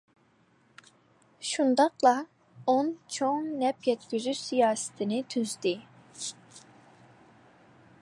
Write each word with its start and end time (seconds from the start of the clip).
شۇنداقلا 1.49 2.13
ئون 2.73 2.91
چوڭ 3.17 3.45
نەپ 3.61 3.91
يەتكۈزۈش 3.91 4.43
سىياسىتىنى 4.49 5.23
تۈزدى. 5.35 5.79